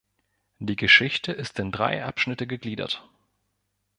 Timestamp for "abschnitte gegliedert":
2.03-3.07